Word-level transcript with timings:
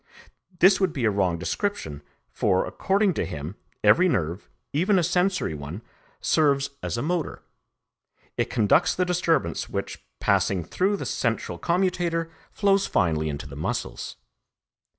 This 0.57 0.81
would 0.81 0.93
be 0.93 1.05
a 1.05 1.11
wrong 1.11 1.37
description, 1.37 2.01
for, 2.31 2.65
according 2.65 3.13
to 3.13 3.23
him, 3.23 3.55
every 3.83 4.09
nerve, 4.09 4.49
even 4.73 4.97
a 4.97 5.03
sensory 5.03 5.53
one, 5.53 5.83
serves 6.21 6.71
as 6.81 6.97
a 6.97 7.03
motor; 7.03 7.43
it 8.35 8.49
conducts 8.49 8.95
the 8.95 9.05
disturbance 9.05 9.69
which, 9.69 10.03
passing 10.19 10.63
through 10.63 10.97
the 10.97 11.05
central 11.05 11.59
commutator, 11.59 12.31
flows 12.51 12.87
finally 12.87 13.29
into 13.29 13.45
the 13.45 13.55
muscles. 13.55 14.15